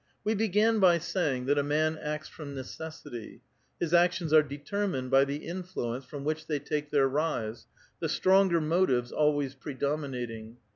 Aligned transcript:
We 0.23 0.33
began 0.33 0.79
by 0.79 0.97
saying 0.97 1.45
that 1.45 1.59
a 1.59 1.63
man 1.63 1.95
acts 2.01 2.27
from 2.27 2.55
necessity; 2.55 3.41
his 3.79 3.93
actions 3.93 4.33
are 4.33 4.41
determined 4.41 5.11
by 5.11 5.25
the 5.25 5.45
influences 5.45 6.09
from 6.09 6.23
which 6.23 6.47
they 6.47 6.57
take 6.57 6.89
their 6.89 7.07
rise, 7.07 7.67
the 7.99 8.09
stronger 8.09 8.59
motives 8.59 9.11
always 9.11 9.53
predominating. 9.53 10.57